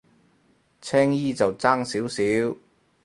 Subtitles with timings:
[0.81, 2.57] 青衣就爭少少